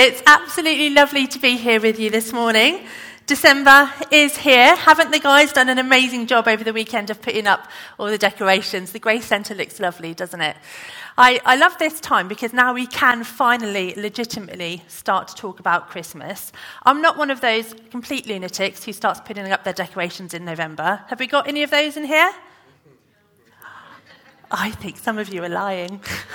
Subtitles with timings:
[0.00, 2.86] It's absolutely lovely to be here with you this morning.
[3.26, 4.76] December is here.
[4.76, 7.66] Haven't the guys done an amazing job over the weekend of putting up
[7.98, 8.92] all the decorations?
[8.92, 10.56] The Grace Centre looks lovely, doesn't it?
[11.16, 15.88] I, I love this time because now we can finally, legitimately start to talk about
[15.88, 16.52] Christmas.
[16.84, 21.02] I'm not one of those complete lunatics who starts putting up their decorations in November.
[21.08, 22.30] Have we got any of those in here?
[24.50, 26.00] I think some of you are lying.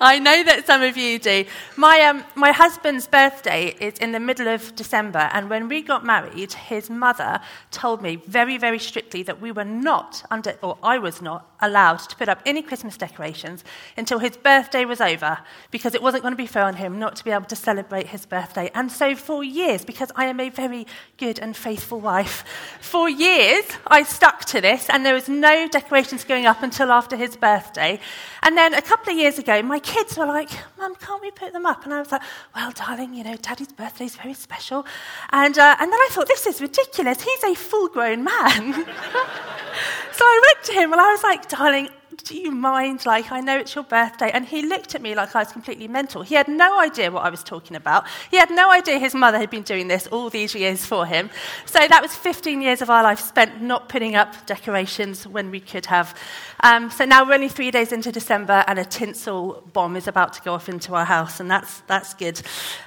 [0.00, 1.44] I know that some of you do.
[1.76, 6.04] My, um, my husband's birthday is in the middle of December, and when we got
[6.04, 10.98] married, his mother told me very, very strictly that we were not under, or I
[10.98, 13.64] was not, allowed to put up any Christmas decorations
[13.98, 15.38] until his birthday was over,
[15.70, 18.06] because it wasn't going to be fair on him not to be able to celebrate
[18.06, 18.70] his birthday.
[18.74, 20.86] And so for years, because I am a very
[21.18, 22.44] good and faithful wife,
[22.80, 27.16] for years I stuck to this, and there was no decorations going up until after
[27.16, 27.98] his birthday.
[28.44, 30.48] And then a couple of years ago, my kids were like,
[30.78, 31.84] Mum, can't we put them up?
[31.84, 32.22] And I was like,
[32.54, 34.86] Well, darling, you know, Daddy's birthday is very special.
[35.30, 37.20] And, uh, and then I thought, This is ridiculous.
[37.20, 38.72] He's a full grown man.
[40.12, 41.88] so I went to him and I was like, Darling,
[42.24, 43.06] do you mind?
[43.06, 44.30] Like, I know it's your birthday.
[44.32, 46.22] And he looked at me like I was completely mental.
[46.22, 48.04] He had no idea what I was talking about.
[48.30, 51.30] He had no idea his mother had been doing this all these years for him.
[51.66, 55.60] So that was 15 years of our life spent not putting up decorations when we
[55.60, 56.16] could have.
[56.62, 60.32] Um, so now we're only three days into December, and a tinsel bomb is about
[60.34, 62.40] to go off into our house, and that's, that's good.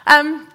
[0.05, 0.47] Um,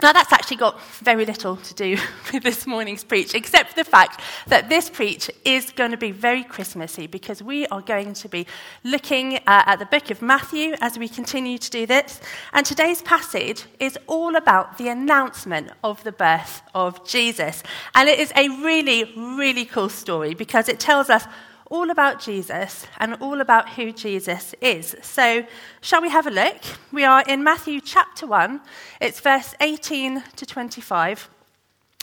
[0.00, 1.96] now, that's actually got very little to do
[2.32, 6.12] with this morning's preach, except for the fact that this preach is going to be
[6.12, 8.46] very Christmassy because we are going to be
[8.84, 12.20] looking uh, at the book of Matthew as we continue to do this.
[12.52, 17.64] And today's passage is all about the announcement of the birth of Jesus.
[17.96, 21.26] And it is a really, really cool story because it tells us
[21.70, 24.96] all about Jesus and all about who Jesus is.
[25.02, 25.44] So,
[25.80, 26.56] shall we have a look?
[26.92, 28.60] We are in Matthew chapter 1,
[29.00, 31.28] it's verse 18 to 25.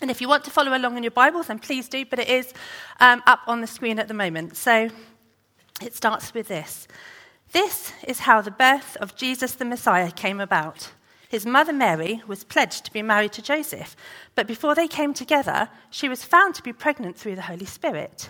[0.02, 2.30] And if you want to follow along in your Bibles, then please do, but it
[2.30, 2.54] is
[3.00, 4.56] um, up on the screen at the moment.
[4.56, 4.90] So,
[5.81, 6.88] it starts with this
[7.52, 10.92] This is how the birth of Jesus the Messiah came about.
[11.28, 13.96] His mother Mary was pledged to be married to Joseph,
[14.36, 18.30] but before they came together, she was found to be pregnant through the Holy Spirit.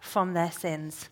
[0.00, 1.08] from their sins.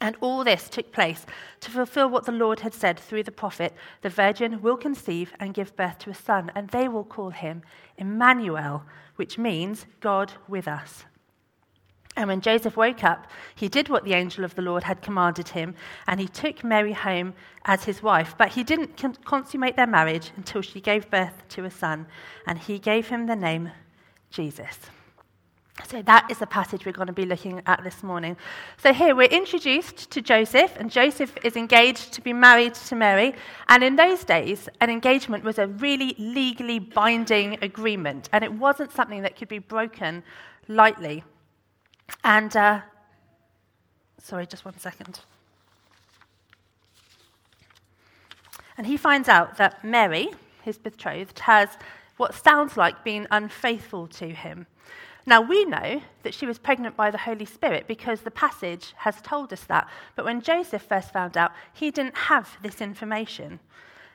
[0.00, 1.24] And all this took place
[1.60, 5.54] to fulfill what the Lord had said through the prophet the virgin will conceive and
[5.54, 7.62] give birth to a son, and they will call him
[7.96, 8.84] Emmanuel,
[9.16, 11.06] which means God with us.
[12.14, 15.48] And when Joseph woke up, he did what the angel of the Lord had commanded
[15.48, 15.74] him,
[16.06, 17.34] and he took Mary home
[17.66, 18.34] as his wife.
[18.38, 22.06] But he didn't consummate their marriage until she gave birth to a son,
[22.46, 23.70] and he gave him the name
[24.30, 24.78] Jesus.
[25.84, 28.36] So that is the passage we're going to be looking at this morning.
[28.78, 33.34] So here we're introduced to Joseph, and Joseph is engaged to be married to Mary.
[33.68, 38.90] And in those days, an engagement was a really legally binding agreement, and it wasn't
[38.90, 40.24] something that could be broken
[40.66, 41.22] lightly.
[42.24, 42.80] And, uh,
[44.18, 45.20] sorry, just one second.
[48.78, 50.30] And he finds out that Mary,
[50.62, 51.68] his betrothed, has
[52.16, 54.66] what sounds like been unfaithful to him.
[55.28, 59.20] Now, we know that she was pregnant by the Holy Spirit because the passage has
[59.20, 59.88] told us that.
[60.14, 63.58] But when Joseph first found out, he didn't have this information.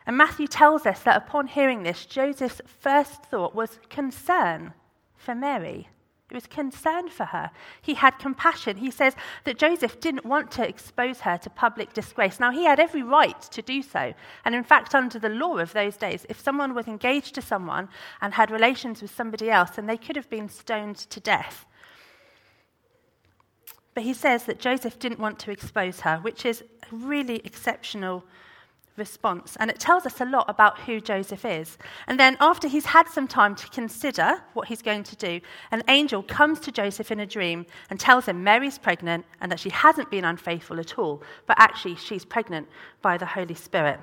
[0.08, 4.74] And Matthew tells us that upon hearing this, Joseph's first thought was concern
[5.18, 5.90] for Mary.
[6.32, 7.52] It was concern for her.
[7.82, 8.78] He had compassion.
[8.78, 12.40] He says that Joseph didn't want to expose her to public disgrace.
[12.40, 14.14] Now, he had every right to do so.
[14.46, 17.90] And in fact, under the law of those days, if someone was engaged to someone
[18.22, 21.66] and had relations with somebody else, then they could have been stoned to death.
[23.94, 28.24] But he says that Joseph didn't want to expose her, which is a really exceptional
[28.98, 29.56] response.
[29.60, 31.78] And it tells us a lot about who Joseph is.
[32.08, 35.42] And then, after he's had some time to consider what he's going to do,
[35.72, 39.60] an angel comes to Joseph in a dream and tells him Mary's pregnant and that
[39.60, 42.68] she hasn't been unfaithful at all, but actually she's pregnant
[43.02, 44.00] by the Holy Spirit.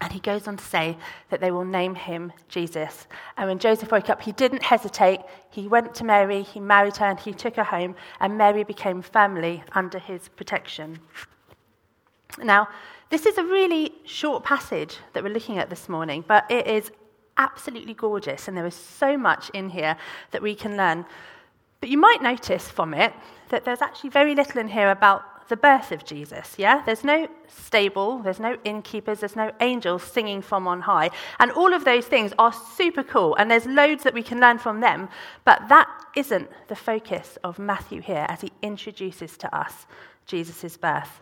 [0.00, 0.96] And he goes on to say
[1.30, 3.06] that they will name him Jesus.
[3.36, 5.20] And when Joseph woke up, he didn't hesitate.
[5.50, 9.00] He went to Mary, he married her, and he took her home, and Mary became
[9.00, 10.98] firmly under his protection.
[12.38, 12.68] Now,
[13.12, 16.90] This is a really short passage that we're looking at this morning, but it is
[17.36, 19.98] absolutely gorgeous, and there is so much in here
[20.30, 21.04] that we can learn.
[21.80, 23.12] But you might notice from it
[23.50, 26.82] that there's actually very little in here about the birth of Jesus, yeah?
[26.86, 31.10] There's no stable, there's no innkeepers, there's no angels singing from on high.
[31.38, 34.56] And all of those things are super cool, and there's loads that we can learn
[34.56, 35.10] from them.
[35.44, 35.86] But that
[36.16, 39.84] isn't the focus of Matthew here as he introduces to us
[40.24, 41.20] Jesus' birth.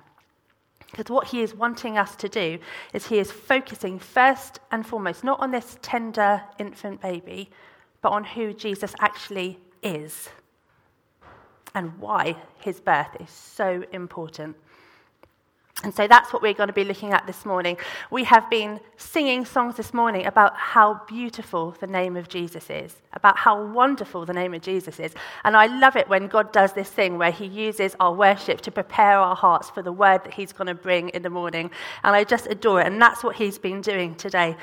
[0.90, 2.58] Because what he is wanting us to do
[2.92, 7.50] is he is focusing first and foremost not on this tender infant baby,
[8.02, 10.28] but on who Jesus actually is
[11.75, 14.56] and why his birth is so important.
[15.82, 17.79] And so that's what we're going to be looking at this morning.
[18.11, 22.97] We have been singing songs this morning about how beautiful the name of Jesus is,
[23.15, 25.15] about how wonderful the name of Jesus is.
[25.43, 28.71] And I love it when God does this thing where he uses our worship to
[28.71, 31.71] prepare our hearts for the word that he's going to bring in the morning.
[32.05, 32.87] And I just adore it.
[32.87, 34.56] And that's what he's been doing today.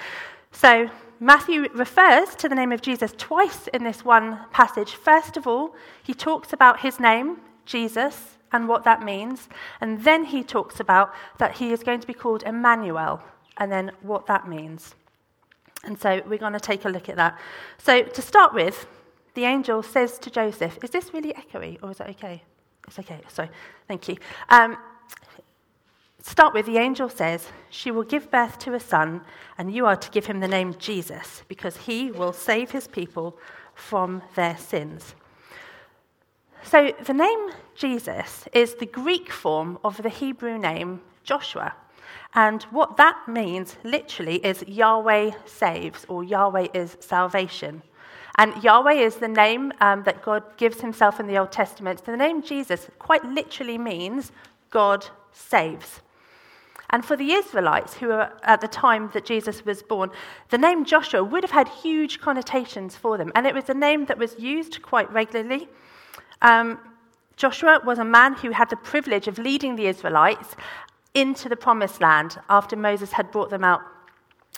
[0.51, 0.87] So
[1.19, 4.91] Matthew refers to the name of Jesus twice in this one passage.
[4.91, 5.73] First of all,
[6.03, 9.49] he talks about his name, Jesus and what that means.
[9.81, 13.21] And then he talks about that he is going to be called Emmanuel
[13.57, 14.95] and then what that means.
[15.83, 17.37] And so we're going to take a look at that.
[17.77, 18.87] So to start with,
[19.35, 22.43] the angel says to Joseph, Is this really echoey or is that okay?
[22.87, 23.49] It's okay, sorry,
[23.87, 24.17] thank you.
[24.49, 24.77] Um,
[26.21, 29.21] start with the angel says, She will give birth to a son,
[29.57, 33.37] and you are to give him the name Jesus, because he will save his people
[33.75, 35.13] from their sins.
[36.67, 41.73] So the name Jesus is the Greek form of the Hebrew name Joshua.
[42.33, 47.83] And what that means literally is Yahweh saves or Yahweh is salvation.
[48.37, 52.01] And Yahweh is the name um, that God gives himself in the Old Testament.
[52.05, 54.33] So the name Jesus quite literally means
[54.69, 56.01] God saves.
[56.89, 60.11] And for the Israelites, who were at the time that Jesus was born,
[60.49, 63.31] the name Joshua would have had huge connotations for them.
[63.35, 65.69] And it was a name that was used quite regularly.
[66.41, 66.79] Um,
[67.35, 70.55] Joshua was a man who had the privilege of leading the Israelites
[71.13, 73.81] into the promised land after Moses had brought them out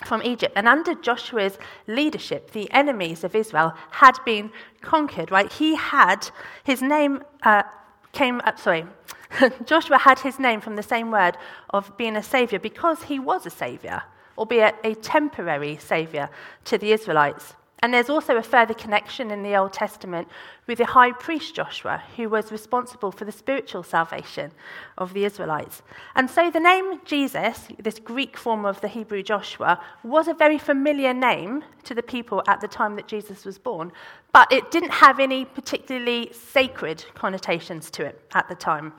[0.04, 0.54] from Egypt.
[0.56, 4.50] And under Joshua's leadership, the enemies of Israel had been
[4.80, 5.52] conquered, right?
[5.52, 6.30] He had,
[6.64, 7.64] his name uh,
[8.12, 8.86] came up, sorry,
[9.64, 11.36] Joshua had his name from the same word
[11.70, 14.02] of being a savior because he was a savior,
[14.36, 16.30] albeit a temporary savior
[16.64, 17.54] to the Israelites.
[17.82, 20.28] And there's also a further connection in the Old Testament
[20.66, 24.52] with the high priest Joshua, who was responsible for the spiritual salvation
[24.98, 25.80] of the Israelites.
[26.14, 30.58] And so the name Jesus, this Greek form of the Hebrew Joshua, was a very
[30.58, 33.92] familiar name to the people at the time that Jesus was born,
[34.30, 38.92] but it didn't have any particularly sacred connotations to it at the time.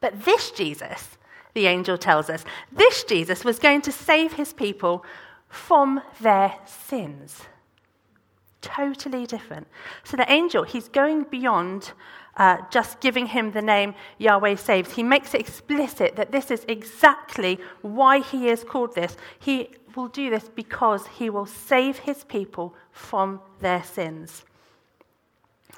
[0.00, 1.18] But this Jesus,
[1.54, 5.04] the angel tells us, this Jesus was going to save his people
[5.48, 7.42] from their sins.
[8.62, 9.66] Totally different.
[10.04, 11.92] So the angel, he's going beyond
[12.36, 14.92] uh, just giving him the name Yahweh saves.
[14.92, 19.16] He makes it explicit that this is exactly why he is called this.
[19.38, 24.44] He will do this because he will save his people from their sins.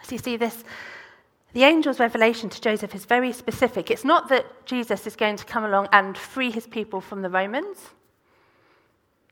[0.03, 0.63] So you see, this
[1.55, 3.91] the angel's revelation to Joseph is very specific.
[3.91, 7.31] It's not that Jesus is going to come along and free his people from the
[7.31, 7.79] Romans.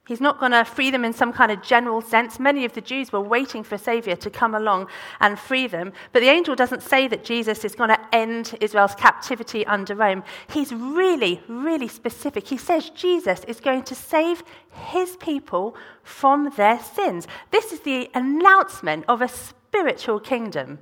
[0.04, 2.40] He's not going to free them in some kind of general sense.
[2.40, 4.88] Many of the Jews were waiting for a Savior to come along
[5.20, 5.92] and free them.
[6.12, 10.24] But the angel doesn't say that Jesus is going to end Israel's captivity under Rome.
[10.48, 12.48] He's really, really specific.
[12.48, 14.42] He says Jesus is going to save
[14.72, 17.28] his people from their sins.
[17.52, 20.80] This is the announcement of a spiritual kingdom.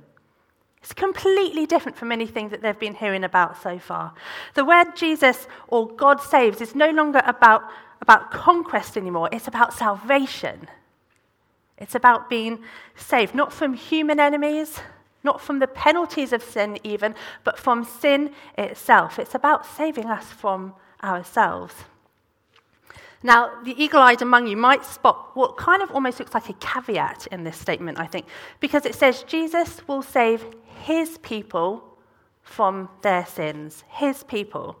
[0.81, 4.15] It's completely different from anything that they've been hearing about so far.
[4.55, 7.61] The word Jesus or God saves is no longer about
[8.01, 10.67] about conquest anymore, it's about salvation.
[11.77, 12.59] It's about being
[12.95, 14.79] saved, not from human enemies,
[15.23, 19.19] not from the penalties of sin, even, but from sin itself.
[19.19, 21.73] It's about saving us from ourselves.
[23.23, 26.53] Now, the eagle eyed among you might spot what kind of almost looks like a
[26.53, 28.25] caveat in this statement, I think,
[28.59, 30.43] because it says Jesus will save
[30.83, 31.83] his people
[32.41, 33.83] from their sins.
[33.87, 34.77] His people.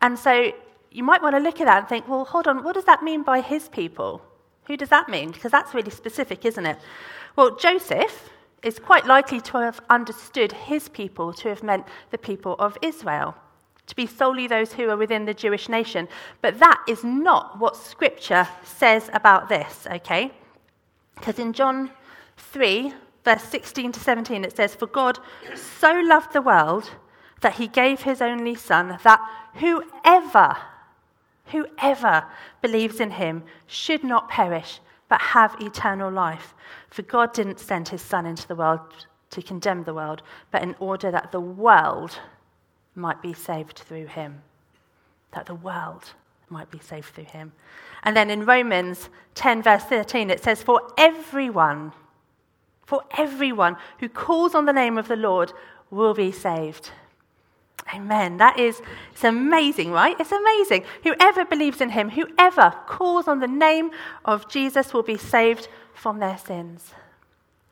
[0.00, 0.52] And so
[0.90, 3.02] you might want to look at that and think, well, hold on, what does that
[3.02, 4.22] mean by his people?
[4.64, 5.30] Who does that mean?
[5.30, 6.78] Because that's really specific, isn't it?
[7.36, 8.30] Well, Joseph
[8.62, 13.34] is quite likely to have understood his people to have meant the people of Israel,
[13.86, 16.08] to be solely those who are within the Jewish nation.
[16.42, 20.32] But that is not what Scripture says about this, okay?
[21.14, 21.90] Because in John
[22.36, 22.92] 3,
[23.24, 25.18] verse 16 to 17, it says, For God
[25.54, 26.90] so loved the world
[27.40, 29.20] that he gave his only Son, that
[29.54, 30.56] whoever,
[31.50, 32.24] whoever
[32.62, 36.54] believes in him should not perish, but have eternal life.
[36.88, 40.74] For God didn't send his Son into the world to condemn the world, but in
[40.78, 42.18] order that the world
[42.94, 44.42] might be saved through him.
[45.32, 46.12] That the world
[46.48, 47.52] might be saved through him.
[48.02, 51.92] And then in Romans 10, verse 13, it says, For everyone,
[52.84, 55.52] for everyone who calls on the name of the Lord
[55.90, 56.90] will be saved.
[57.94, 58.36] Amen.
[58.36, 58.80] That is
[59.12, 60.16] it's amazing, right?
[60.20, 60.84] It's amazing.
[61.02, 63.90] Whoever believes in him, whoever calls on the name
[64.24, 66.94] of Jesus will be saved from their sins.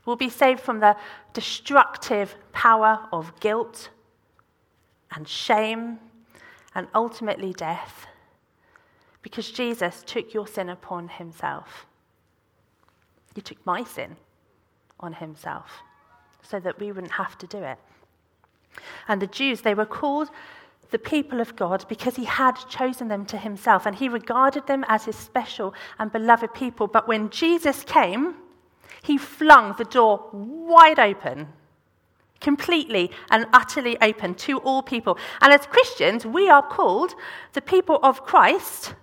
[0.04, 0.96] Will be saved from the
[1.34, 3.90] destructive power of guilt
[5.14, 5.98] and shame
[6.74, 8.06] and ultimately death
[9.22, 11.86] because Jesus took your sin upon himself.
[13.34, 14.16] He took my sin
[15.00, 15.82] on himself
[16.42, 17.78] so that we wouldn't have to do it.
[19.06, 20.30] And the Jews, they were called
[20.90, 24.84] the people of God because he had chosen them to himself and he regarded them
[24.88, 26.86] as his special and beloved people.
[26.86, 28.36] But when Jesus came,
[29.02, 31.48] he flung the door wide open,
[32.40, 35.18] completely and utterly open to all people.
[35.40, 37.14] And as Christians, we are called
[37.52, 38.94] the people of Christ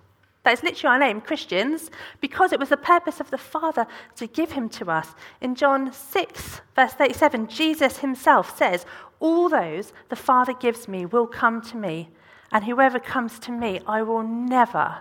[0.46, 1.90] that is literally our name, Christians,
[2.20, 5.12] because it was the purpose of the Father to give him to us.
[5.40, 8.86] In John 6, verse 37, Jesus himself says,
[9.20, 12.10] All those the Father gives me will come to me,
[12.52, 14.98] and whoever comes to me, I will never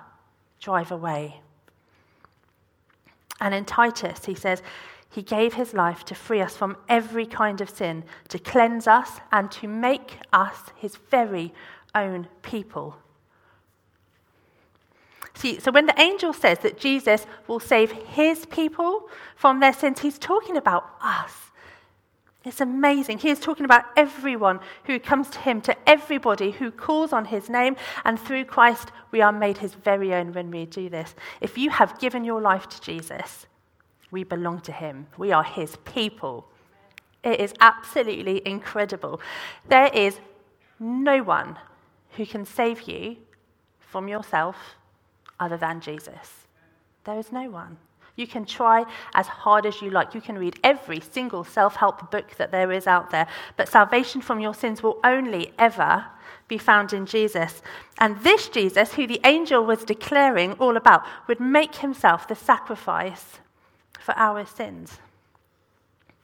[0.60, 1.42] drive away.
[3.40, 4.64] And in Titus, he says,
[5.10, 9.20] He gave his life to free us from every kind of sin, to cleanse us,
[9.32, 11.54] and to make us his very
[11.94, 12.98] own people.
[15.36, 20.00] See, so when the angel says that Jesus will save his people from their sins,
[20.00, 21.45] he's talking about us.
[22.46, 23.18] It's amazing.
[23.18, 27.50] He is talking about everyone who comes to him, to everybody who calls on his
[27.50, 27.76] name,
[28.06, 31.16] and through Christ we are made his very own when we do this.
[31.42, 33.48] If you have given your life to Jesus,
[34.12, 35.08] we belong to him.
[35.18, 36.48] We are his people.
[37.24, 39.20] It is absolutely incredible.
[39.68, 40.20] There is
[40.80, 41.58] no one
[42.12, 43.18] who can save you
[43.80, 44.56] from yourself
[45.40, 46.46] other than Jesus.
[47.06, 47.78] There is no one.
[48.16, 50.16] You can try as hard as you like.
[50.16, 54.22] You can read every single self help book that there is out there, but salvation
[54.22, 56.06] from your sins will only ever
[56.48, 57.62] be found in Jesus.
[57.98, 63.40] And this Jesus, who the angel was declaring all about, would make himself the sacrifice
[64.00, 65.00] for our sins.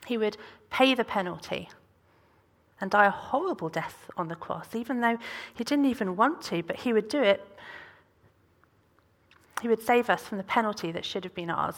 [0.05, 0.37] He would
[0.69, 1.69] pay the penalty
[2.79, 5.17] and die a horrible death on the cross, even though
[5.53, 7.45] he didn't even want to, but he would do it
[9.61, 11.75] he would save us from the penalty that should have been ours.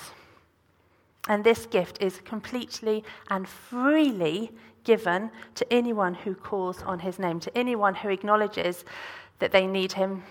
[1.28, 4.52] And this gift is completely and freely
[4.84, 8.84] given to anyone who calls on his name, to anyone who acknowledges
[9.40, 10.24] that they need him,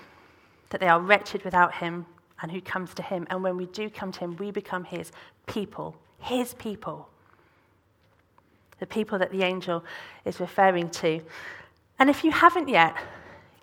[0.70, 2.06] that they are wretched without him,
[2.40, 3.26] and who comes to him.
[3.30, 5.12] And when we do come to him, we become his
[5.46, 7.08] people, his people.
[8.80, 9.84] The people that the angel
[10.24, 11.20] is referring to.
[11.98, 12.96] And if you haven't yet,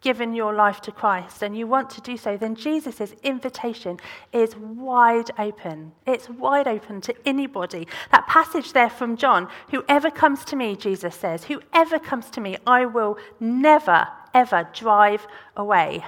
[0.01, 3.99] given your life to Christ and you want to do so, then Jesus' invitation
[4.31, 5.91] is wide open.
[6.05, 7.87] It's wide open to anybody.
[8.11, 12.57] That passage there from John whoever comes to me, Jesus says, whoever comes to me,
[12.65, 16.03] I will never, ever drive away.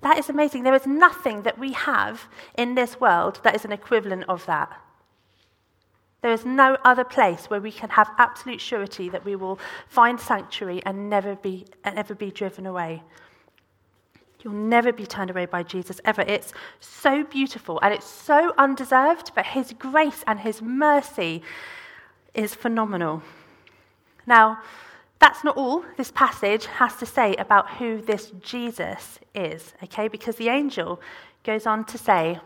[0.00, 0.62] That is amazing.
[0.62, 4.70] There is nothing that we have in this world that is an equivalent of that.
[6.20, 10.20] There is no other place where we can have absolute surety that we will find
[10.20, 13.02] sanctuary and never be, and never be driven away.
[14.42, 16.22] You'll never be turned away by Jesus ever.
[16.22, 21.42] It's so beautiful and it's so undeserved, but His grace and His mercy
[22.34, 23.22] is phenomenal.
[24.26, 24.60] Now,
[25.18, 30.06] that's not all this passage has to say about who this Jesus is, okay?
[30.06, 31.00] Because the angel
[31.42, 32.38] goes on to say,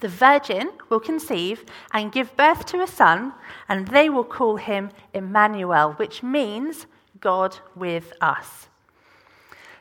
[0.00, 3.32] the virgin will conceive and give birth to a son,
[3.68, 6.86] and they will call him Emmanuel, which means
[7.20, 8.68] God with us.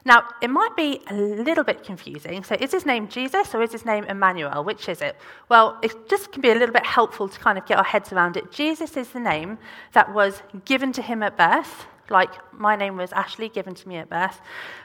[0.06, 2.42] Now, it might be a little bit confusing.
[2.46, 4.64] So, is his name Jesus or is his name Emmanuel?
[4.64, 5.18] Which is it?
[5.50, 8.14] Well, it just can be a little bit helpful to kind of get our heads
[8.14, 8.50] around it.
[8.50, 9.58] Jesus is the name
[9.92, 13.98] that was given to him at birth, like my name was Ashley, given to me
[13.98, 14.40] at birth.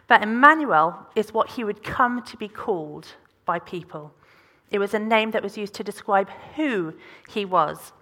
[0.08, 3.06] But Emmanuel is what he would come to be called
[3.44, 4.12] by people.
[4.72, 6.94] It was a name that was used to describe who
[7.28, 7.92] he was.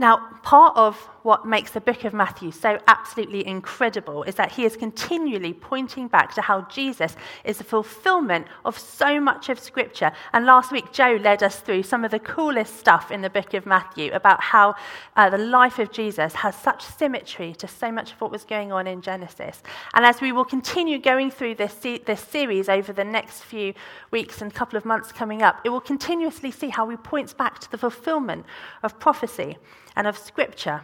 [0.00, 4.64] Now, part of what makes the book of Matthew so absolutely incredible is that he
[4.64, 10.10] is continually pointing back to how Jesus is the fulfillment of so much of Scripture.
[10.32, 13.52] And last week, Joe led us through some of the coolest stuff in the book
[13.52, 14.74] of Matthew about how
[15.16, 18.72] uh, the life of Jesus has such symmetry to so much of what was going
[18.72, 19.62] on in Genesis.
[19.92, 23.74] And as we will continue going through this, se- this series over the next few
[24.10, 27.58] weeks and couple of months coming up, it will continuously see how he points back
[27.58, 28.46] to the fulfillment
[28.82, 29.58] of prophecy
[29.96, 30.82] and of Scripture.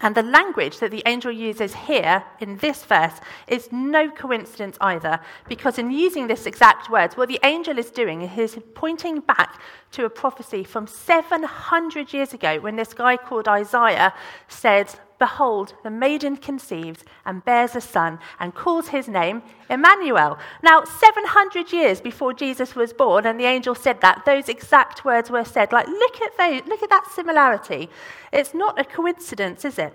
[0.00, 5.20] And the language that the angel uses here in this verse is no coincidence either,
[5.48, 9.60] because in using this exact words, what the angel is doing is pointing back
[9.92, 14.12] to a prophecy from 700 years ago when this guy called Isaiah
[14.48, 20.38] said, Behold, the maiden conceives and bears a son and calls his name Emmanuel.
[20.62, 25.30] Now, 700 years before Jesus was born, and the angel said that, those exact words
[25.30, 25.72] were said.
[25.72, 27.88] Like, look at, those, look at that similarity.
[28.32, 29.94] It's not a coincidence, is it?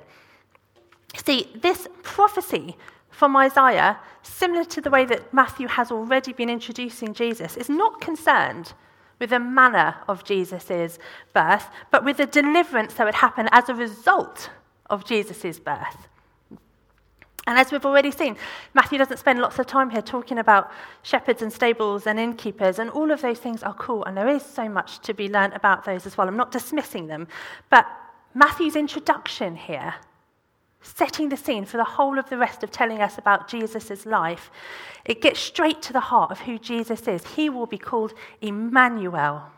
[1.26, 2.78] See, this prophecy
[3.10, 8.00] from Isaiah, similar to the way that Matthew has already been introducing Jesus, is not
[8.00, 8.74] concerned
[9.20, 10.98] with the manner of Jesus'
[11.34, 14.50] birth, but with the deliverance that would happen as a result
[14.90, 16.08] of Jesus' birth.
[17.48, 18.38] And as we've already seen,
[18.76, 20.70] Matthew doesn't spend lots of time here talking about
[21.02, 24.44] shepherds and stables and innkeepers, and all of those things are cool, and there is
[24.44, 26.28] so much to be learnt about those as well.
[26.28, 27.28] I'm not dismissing them,
[27.72, 27.88] but
[28.36, 29.96] Matthew's introduction here,
[30.82, 34.52] setting the scene for the whole of the rest of telling us about Jesus' life,
[35.04, 37.26] it gets straight to the heart of who Jesus is.
[37.36, 39.50] He will be called Emmanuel,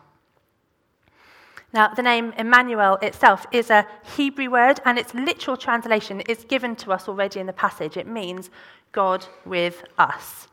[1.73, 3.87] now, the name Emmanuel itself is a
[4.17, 7.95] Hebrew word, and its literal translation is given to us already in the passage.
[7.95, 8.49] It means
[8.91, 10.49] God with us.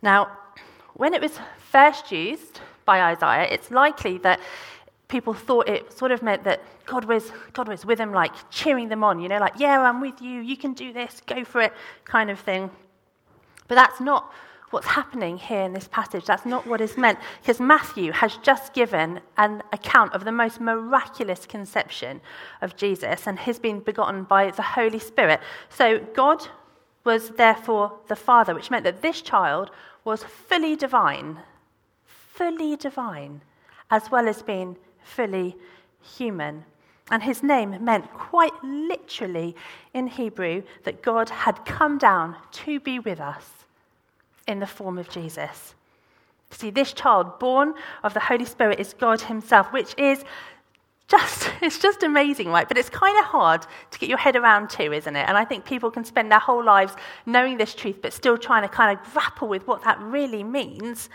[0.00, 0.28] Now,
[0.94, 1.38] when it was
[1.70, 4.40] first used by Isaiah, it's likely that
[5.08, 8.88] people thought it sort of meant that God was, God was with them, like cheering
[8.88, 11.60] them on, you know, like, yeah, I'm with you, you can do this, go for
[11.60, 12.70] it, kind of thing.
[13.70, 14.32] But that's not
[14.70, 16.24] what's happening here in this passage.
[16.24, 20.60] That's not what is meant, because Matthew has just given an account of the most
[20.60, 22.20] miraculous conception
[22.62, 25.38] of Jesus, and he's been begotten by the Holy Spirit.
[25.68, 26.48] So God
[27.04, 29.70] was therefore the Father, which meant that this child
[30.02, 31.38] was fully divine,
[32.04, 33.40] fully divine,
[33.88, 35.56] as well as being fully
[36.02, 36.64] human.
[37.10, 39.56] And his name meant quite literally
[39.92, 43.48] in Hebrew that God had come down to be with us
[44.46, 45.74] in the form of Jesus.
[46.50, 50.24] See, this child born of the Holy Spirit is God Himself, which is
[51.08, 52.66] just, it's just amazing, right?
[52.66, 55.28] But it's kind of hard to get your head around too, isn't it?
[55.28, 56.94] And I think people can spend their whole lives
[57.26, 61.08] knowing this truth, but still trying to kind of grapple with what that really means.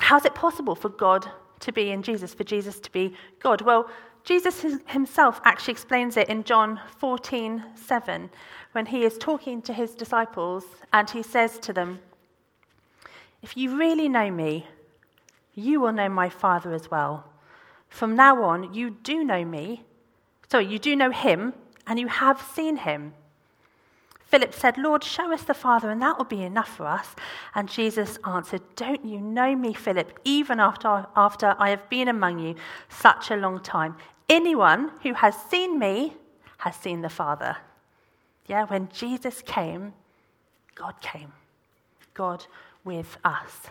[0.00, 3.60] How's it possible for God to be in Jesus, for Jesus to be God?
[3.60, 3.88] Well,
[4.24, 8.30] Jesus himself actually explains it in John 14 7,
[8.72, 11.98] when he is talking to his disciples and he says to them,
[13.42, 14.66] if you really know me,
[15.54, 17.24] you will know my Father as well.
[17.88, 19.84] From now on, you do know me.
[20.48, 21.54] so you do know him,
[21.86, 23.14] and you have seen him.
[24.32, 27.14] Philip said, Lord, show us the Father, and that will be enough for us.
[27.54, 32.38] And Jesus answered, Don't you know me, Philip, even after, after I have been among
[32.38, 32.54] you
[32.88, 33.94] such a long time?
[34.30, 36.14] Anyone who has seen me
[36.56, 37.58] has seen the Father.
[38.46, 39.92] Yeah, when Jesus came,
[40.76, 41.34] God came.
[42.14, 42.46] God
[42.84, 43.66] with us.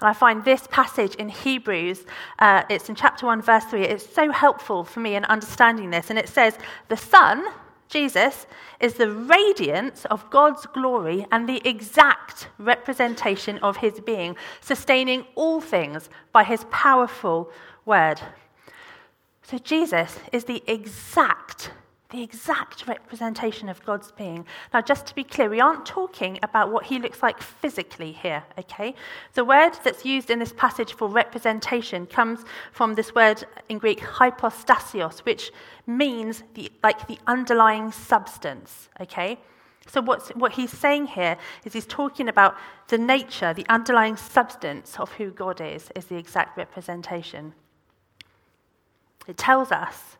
[0.00, 2.06] And I find this passage in Hebrews,
[2.40, 6.10] uh, it's in chapter 1, verse 3, it's so helpful for me in understanding this.
[6.10, 7.44] And it says, The Son,
[7.88, 8.46] Jesus,
[8.80, 15.60] is the radiance of God's glory and the exact representation of his being, sustaining all
[15.60, 17.50] things by his powerful
[17.84, 18.20] word.
[19.42, 21.43] So Jesus is the exact
[22.14, 24.46] the exact representation of God's being.
[24.72, 28.44] Now, just to be clear, we aren't talking about what he looks like physically here,
[28.56, 28.94] okay?
[29.34, 34.00] The word that's used in this passage for representation comes from this word in Greek,
[34.00, 35.50] hypostasios, which
[35.86, 39.38] means the, like the underlying substance, okay?
[39.88, 42.56] So, what's, what he's saying here is he's talking about
[42.88, 47.54] the nature, the underlying substance of who God is, is the exact representation.
[49.26, 50.16] It tells us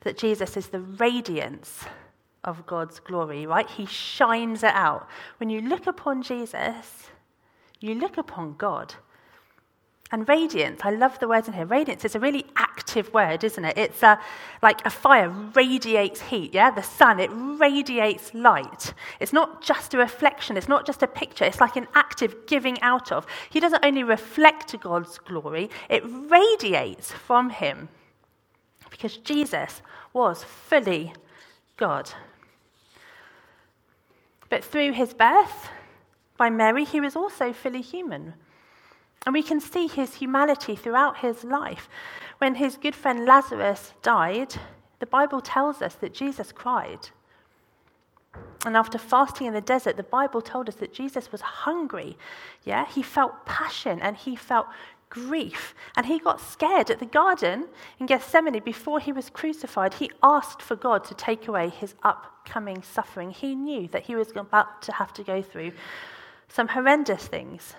[0.00, 1.84] that Jesus is the radiance
[2.44, 3.68] of God's glory, right?
[3.68, 5.06] He shines it out.
[5.38, 7.08] When you look upon Jesus,
[7.80, 8.94] you look upon God.
[10.12, 11.66] And radiance, I love the word in here.
[11.66, 13.78] Radiance is a really active word, isn't it?
[13.78, 14.18] It's a,
[14.60, 16.72] like a fire radiates heat, yeah?
[16.72, 18.92] The sun, it radiates light.
[19.20, 22.80] It's not just a reflection, it's not just a picture, it's like an active giving
[22.82, 23.24] out of.
[23.50, 27.88] He doesn't only reflect God's glory, it radiates from him.
[29.00, 29.80] Because Jesus
[30.12, 31.14] was fully
[31.78, 32.12] God.
[34.50, 35.70] But through his birth
[36.36, 38.34] by Mary, he was also fully human.
[39.24, 41.88] And we can see his humanity throughout his life.
[42.36, 44.56] When his good friend Lazarus died,
[44.98, 47.08] the Bible tells us that Jesus cried.
[48.66, 52.18] And after fasting in the desert, the Bible told us that Jesus was hungry.
[52.64, 54.66] Yeah, he felt passion and he felt
[55.10, 55.74] grief.
[55.96, 57.66] And he got scared at the garden
[57.98, 59.94] in Gethsemane before he was crucified.
[59.94, 63.32] He asked for God to take away his upcoming suffering.
[63.32, 65.72] He knew that he was about to have to go through
[66.48, 67.74] some horrendous things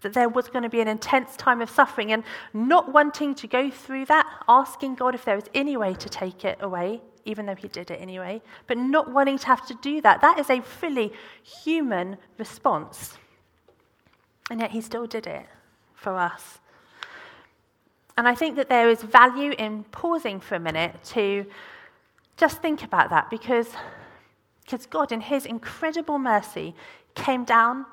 [0.00, 2.24] that there was going to be an intense time of suffering, and
[2.54, 6.42] not wanting to go through that, asking God if there was any way to take
[6.44, 10.00] it away, even though He did it anyway, but not wanting to have to do
[10.00, 10.22] that.
[10.22, 13.18] That is a fully human response.
[14.50, 15.46] And yet He still did it
[16.00, 16.58] for us.
[18.16, 21.46] And I think that there is value in pausing for a minute to
[22.36, 23.68] just think about that because,
[24.64, 26.74] because God, in His incredible mercy,
[27.14, 27.84] came down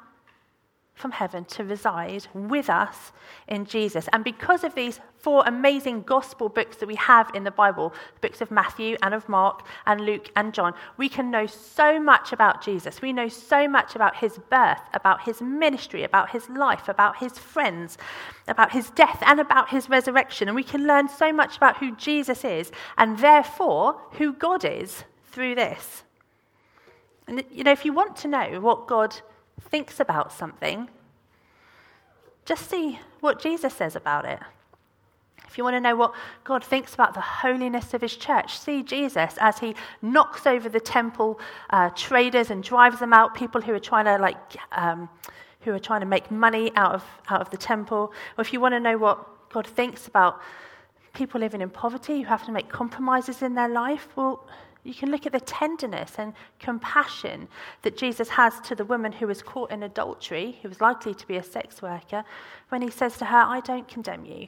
[0.97, 3.11] from heaven to reside with us
[3.47, 4.09] in Jesus.
[4.11, 8.27] And because of these four amazing gospel books that we have in the Bible, the
[8.27, 12.33] books of Matthew and of Mark and Luke and John, we can know so much
[12.33, 12.99] about Jesus.
[12.99, 17.37] We know so much about his birth, about his ministry, about his life, about his
[17.37, 17.99] friends,
[18.47, 20.47] about his death, and about his resurrection.
[20.47, 25.03] And we can learn so much about who Jesus is and therefore who God is
[25.31, 26.03] through this.
[27.27, 29.15] And, you know, if you want to know what God
[29.61, 30.89] thinks about something,
[32.45, 34.39] just see what Jesus says about it.
[35.47, 38.83] If you want to know what God thinks about the holiness of his church, see
[38.83, 41.39] Jesus as he knocks over the temple
[41.69, 44.37] uh, traders and drives them out, people who are trying to like
[44.71, 45.09] um,
[45.61, 48.13] who are trying to make money out of out of the temple.
[48.37, 50.41] Or if you want to know what God thinks about
[51.13, 54.45] people living in poverty who have to make compromises in their life, well,
[54.87, 57.47] you can look at the tenderness and compassion
[57.81, 61.27] that Jesus has to the woman who was caught in adultery, who was likely to
[61.27, 62.23] be a sex worker,
[62.69, 64.47] when he says to her, I don't condemn you,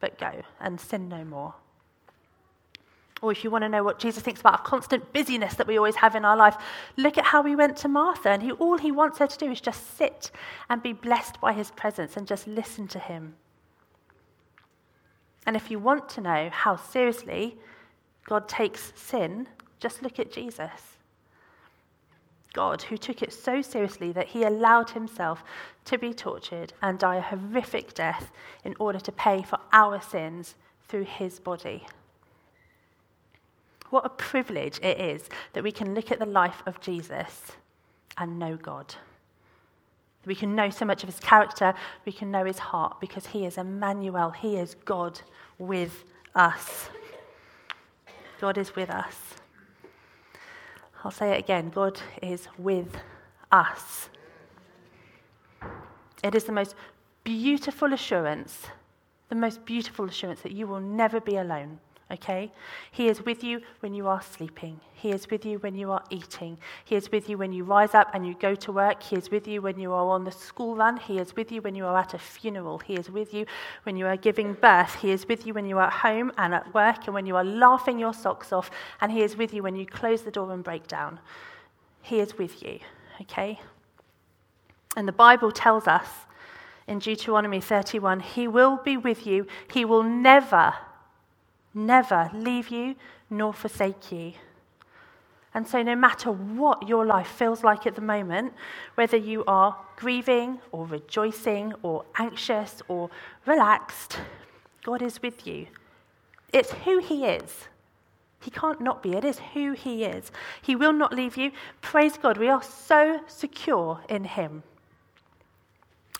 [0.00, 1.54] but go and sin no more.
[3.22, 5.76] Or if you want to know what Jesus thinks about our constant busyness that we
[5.76, 6.56] always have in our life,
[6.96, 9.50] look at how he went to Martha, and he, all he wants her to do
[9.50, 10.30] is just sit
[10.70, 13.34] and be blessed by his presence and just listen to him.
[15.46, 17.58] And if you want to know how seriously
[18.30, 19.48] God takes sin,
[19.80, 20.70] just look at Jesus.
[22.52, 25.42] God, who took it so seriously that he allowed himself
[25.86, 28.30] to be tortured and die a horrific death
[28.62, 30.54] in order to pay for our sins
[30.86, 31.84] through his body.
[33.88, 37.50] What a privilege it is that we can look at the life of Jesus
[38.16, 38.94] and know God.
[40.24, 41.74] We can know so much of his character,
[42.06, 45.20] we can know his heart because he is Emmanuel, he is God
[45.58, 46.04] with
[46.36, 46.90] us.
[48.40, 49.16] God is with us.
[51.04, 52.96] I'll say it again God is with
[53.52, 54.08] us.
[56.22, 56.74] It is the most
[57.22, 58.66] beautiful assurance,
[59.28, 62.50] the most beautiful assurance that you will never be alone okay?
[62.90, 64.80] He is with you when you are sleeping.
[64.94, 66.58] He is with you when you are eating.
[66.84, 69.02] He is with you when you rise up and you go to work.
[69.02, 70.96] He is with you when you are on the school run.
[70.96, 72.78] He is with you when you are at a funeral.
[72.78, 73.46] He is with you
[73.84, 74.96] when you are giving birth.
[74.96, 77.36] He is with you when you are at home and at work and when you
[77.36, 78.70] are laughing your socks off.
[79.00, 81.20] And He is with you when you close the door and break down.
[82.02, 82.80] He is with you,
[83.20, 83.60] okay?
[84.96, 86.08] And the Bible tells us
[86.86, 90.74] in Deuteronomy 31 He will be with you, He will never
[91.74, 92.96] never leave you
[93.28, 94.32] nor forsake you.
[95.52, 98.52] And so, no matter what your life feels like at the moment,
[98.94, 103.10] whether you are grieving or rejoicing or anxious or
[103.46, 104.20] relaxed,
[104.84, 105.66] God is with you.
[106.52, 107.66] It's who He is.
[108.40, 109.14] He can't not be.
[109.14, 110.30] It is who He is.
[110.62, 111.50] He will not leave you.
[111.80, 112.38] Praise God.
[112.38, 114.62] We are so secure in Him.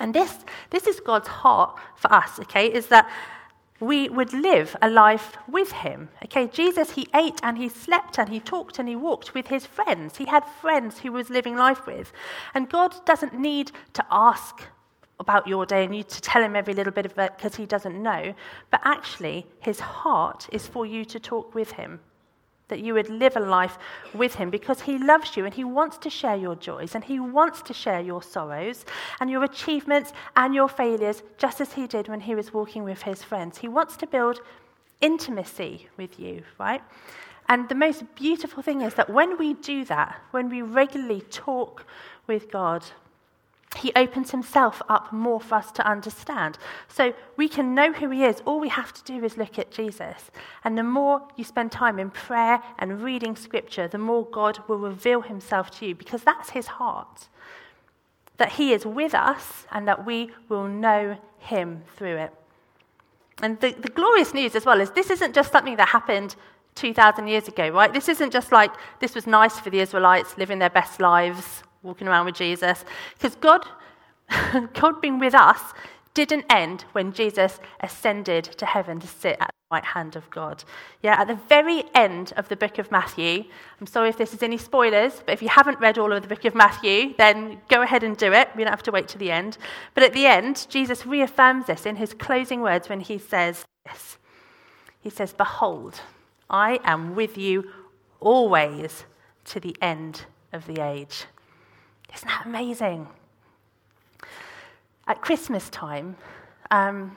[0.00, 0.38] And this,
[0.70, 2.66] this is God's heart for us, okay?
[2.66, 3.08] Is that
[3.80, 6.10] we would live a life with him.
[6.24, 9.64] Okay, Jesus, he ate and he slept and he talked and he walked with his
[9.66, 10.18] friends.
[10.18, 12.12] He had friends who was living life with.
[12.54, 14.62] And God doesn't need to ask
[15.18, 17.66] about your day and you to tell him every little bit of it because he
[17.66, 18.34] doesn't know.
[18.70, 22.00] But actually, his heart is for you to talk with him.
[22.70, 23.78] That you would live a life
[24.14, 27.20] with Him because He loves you and He wants to share your joys and He
[27.20, 28.86] wants to share your sorrows
[29.20, 33.02] and your achievements and your failures, just as He did when He was walking with
[33.02, 33.58] His friends.
[33.58, 34.40] He wants to build
[35.00, 36.82] intimacy with you, right?
[37.48, 41.84] And the most beautiful thing is that when we do that, when we regularly talk
[42.26, 42.84] with God,
[43.76, 46.58] he opens himself up more for us to understand.
[46.88, 48.42] So we can know who he is.
[48.44, 50.30] All we have to do is look at Jesus.
[50.64, 54.78] And the more you spend time in prayer and reading scripture, the more God will
[54.78, 57.28] reveal himself to you because that's his heart.
[58.38, 62.34] That he is with us and that we will know him through it.
[63.40, 66.34] And the, the glorious news as well is this isn't just something that happened
[66.74, 67.92] 2,000 years ago, right?
[67.92, 72.08] This isn't just like this was nice for the Israelites living their best lives walking
[72.08, 72.84] around with Jesus.
[73.14, 73.66] Because God,
[74.74, 75.60] God being with us
[76.14, 80.64] didn't end when Jesus ascended to heaven to sit at the right hand of God.
[81.02, 83.44] Yeah, at the very end of the book of Matthew,
[83.80, 86.28] I'm sorry if this is any spoilers, but if you haven't read all of the
[86.28, 88.48] book of Matthew, then go ahead and do it.
[88.56, 89.56] We don't have to wait to the end.
[89.94, 94.18] But at the end, Jesus reaffirms this in his closing words when he says this.
[95.00, 96.00] He says, Behold,
[96.50, 97.70] I am with you
[98.18, 99.04] always
[99.46, 101.24] to the end of the age.
[102.14, 103.08] Isn't that amazing?
[105.06, 106.16] At Christmas time,
[106.70, 107.16] um,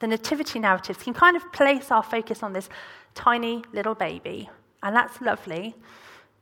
[0.00, 2.68] the nativity narratives can kind of place our focus on this
[3.14, 4.50] tiny little baby,
[4.82, 5.74] and that's lovely.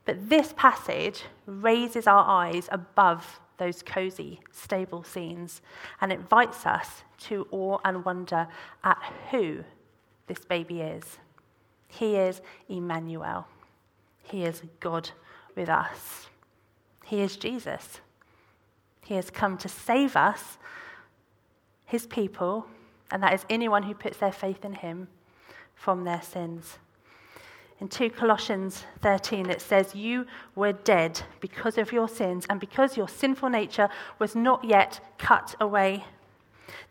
[0.05, 5.61] But this passage raises our eyes above those cozy, stable scenes
[6.01, 8.47] and invites us to awe and wonder
[8.83, 8.97] at
[9.29, 9.63] who
[10.25, 11.19] this baby is.
[11.87, 13.47] He is Emmanuel,
[14.23, 15.11] He is God
[15.55, 16.30] with us.
[17.11, 17.99] He is Jesus.
[19.03, 20.57] He has come to save us,
[21.83, 22.67] his people,
[23.11, 25.09] and that is anyone who puts their faith in him
[25.75, 26.79] from their sins.
[27.81, 32.95] In 2 Colossians 13, it says, You were dead because of your sins and because
[32.95, 36.05] your sinful nature was not yet cut away.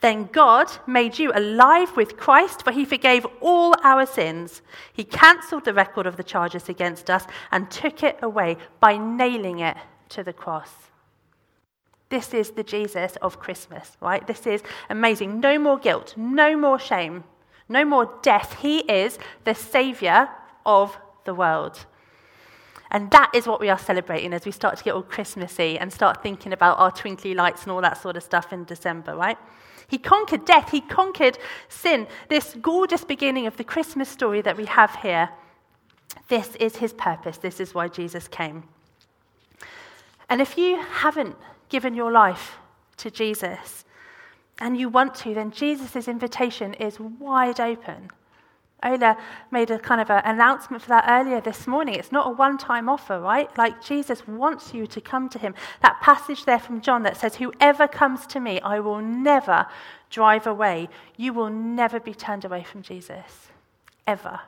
[0.03, 4.61] Then God made you alive with Christ, for he forgave all our sins.
[4.93, 9.61] He cancelled the record of the charges against us and took it away by nailing
[9.61, 9.79] it
[10.11, 10.71] to the cross.
[12.11, 14.27] This is the Jesus of Christmas, right?
[14.27, 15.41] This is amazing.
[15.41, 17.25] No more guilt, no more shame,
[17.69, 18.57] no more death.
[18.61, 20.29] He is the Saviour
[20.67, 21.87] of the world.
[22.91, 25.93] And that is what we are celebrating as we start to get all Christmassy and
[25.93, 29.39] start thinking about our twinkly lights and all that sort of stuff in December, right?
[29.87, 32.09] He conquered death, he conquered sin.
[32.29, 35.31] This gorgeous beginning of the Christmas story that we have here.
[36.29, 37.39] This is his purpose.
[37.39, 38.65] This is why Jesus came.
[40.31, 41.37] And if you haven't
[41.69, 42.59] given your life
[42.99, 43.85] to Jesus
[44.61, 48.11] and you want to, then Jesus' invitation is wide open.
[48.83, 49.19] Ola
[49.51, 51.97] made a kind of an announcement for that earlier this morning.
[51.97, 53.51] It's not a one time offer, right?
[53.59, 55.55] Like Jesus wants you to come to him.
[55.83, 59.67] That passage there from John that says, Whoever comes to me, I will never
[60.09, 60.89] drive away.
[61.17, 63.49] You will never be turned away from Jesus.
[64.07, 64.41] Ever.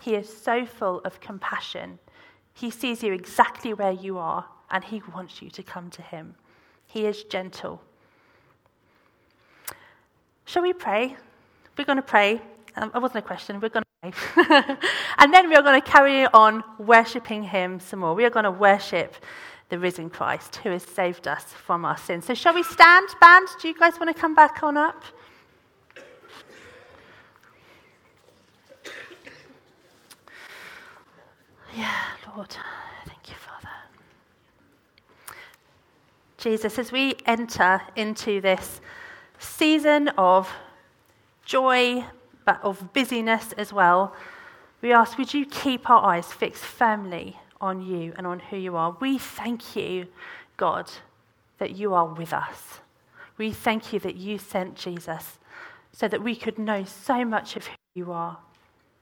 [0.00, 1.98] He is so full of compassion.
[2.52, 6.34] He sees you exactly where you are and He wants you to come to Him.
[6.86, 7.82] He is gentle.
[10.44, 11.16] Shall we pray?
[11.76, 12.40] We're going to pray.
[12.76, 14.76] Um, it wasn't a question, we're going to pray.
[15.18, 18.14] and then we are going to carry on worshipping Him some more.
[18.14, 19.14] We are going to worship
[19.68, 22.24] the risen Christ who has saved us from our sins.
[22.24, 23.48] So, shall we stand, band?
[23.60, 25.02] Do you guys want to come back on up?
[31.74, 31.92] Yeah,
[32.34, 32.56] Lord.
[36.46, 38.80] Jesus, as we enter into this
[39.36, 40.48] season of
[41.44, 42.04] joy,
[42.44, 44.14] but of busyness as well,
[44.80, 48.76] we ask, would you keep our eyes fixed firmly on you and on who you
[48.76, 48.96] are?
[49.00, 50.06] We thank you,
[50.56, 50.88] God,
[51.58, 52.78] that you are with us.
[53.38, 55.40] We thank you that you sent Jesus
[55.90, 58.38] so that we could know so much of who you are.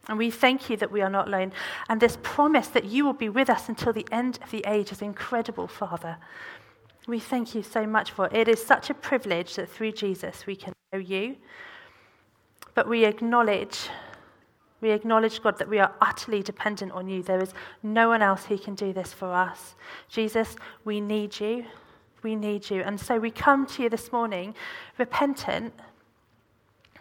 [0.08, 1.52] And we thank you that we are not alone.
[1.90, 4.92] And this promise that you will be with us until the end of the age
[4.92, 6.16] is incredible, Father.
[7.06, 8.32] We thank you so much for it.
[8.34, 11.36] It is such a privilege that through Jesus we can know you.
[12.74, 13.88] But we acknowledge,
[14.80, 17.22] we acknowledge, God, that we are utterly dependent on you.
[17.22, 19.74] There is no one else who can do this for us.
[20.08, 21.66] Jesus, we need you.
[22.22, 22.80] We need you.
[22.80, 24.54] And so we come to you this morning
[24.96, 25.74] repentant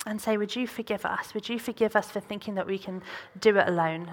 [0.06, 1.34] and say, Would you forgive us?
[1.34, 3.02] Would you forgive us for thinking that we can
[3.40, 4.12] do it alone?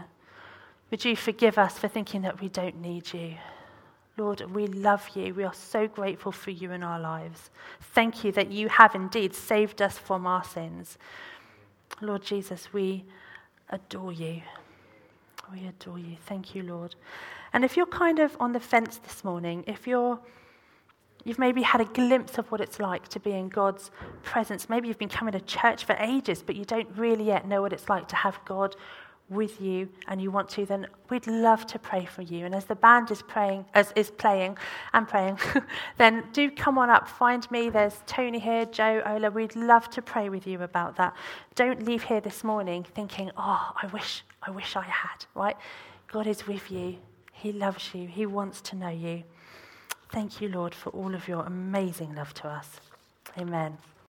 [0.91, 3.35] Would you forgive us for thinking that we don't need you?
[4.17, 5.35] Lord, we love you.
[5.35, 7.51] We are so grateful for you in our lives.
[7.95, 10.99] Thank you that you have indeed saved us from our sins.
[12.01, 13.05] Lord Jesus, we
[13.71, 14.43] adore you.
[15.53, 16.17] we adore you.
[16.27, 16.95] Thank you, Lord.
[17.53, 20.21] And if you're kind of on the fence this morning, if you're
[21.25, 23.91] You've maybe had a glimpse of what it's like to be in God's
[24.23, 24.69] presence.
[24.69, 27.73] Maybe you've been coming to church for ages, but you don't really yet know what
[27.73, 28.75] it's like to have God
[29.31, 32.45] with you and you want to, then we'd love to pray for you.
[32.45, 34.59] And as the band is praying, as is playing
[34.93, 35.39] and praying,
[35.99, 37.71] then do come on up, find me.
[37.71, 39.31] There's Tony here, Joe, Ola.
[39.31, 41.15] We'd love to pray with you about that.
[41.55, 45.57] Don't leave here this morning thinking, oh, I wish, I wish I had, right?
[46.13, 46.97] God is with you.
[47.33, 48.09] He loves you.
[48.09, 49.23] He wants to know you.
[50.11, 52.81] Thank you, Lord, for all of your amazing love to us.
[53.39, 53.79] Amen.